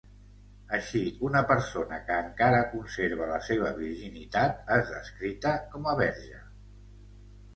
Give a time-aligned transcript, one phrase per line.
[0.75, 6.41] Així, una persona que encara conserva la seva virginitat és descrita com a verge.